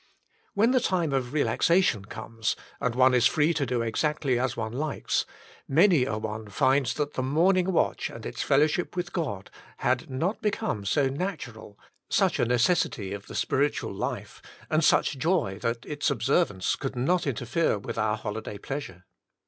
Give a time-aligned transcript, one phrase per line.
[0.55, 4.73] When the time of relaxation comes, and one is free to do exactly as one
[4.73, 5.27] likes,
[5.67, 10.41] many a one finds that the morning watch and its fellowship with God had not
[10.41, 11.77] become so natural,
[12.09, 14.41] such a necessity of the spiritual life
[14.71, 19.05] and such joy, that its observ ance could not interfere with our holiday pleasure.